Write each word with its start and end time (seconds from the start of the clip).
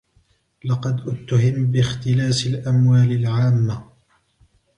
لقد 0.65 1.09
اتُّهِمَ 1.09 1.71
باختلاس 1.71 2.45
الأموال 2.47 3.11
العامّة. 3.11 3.89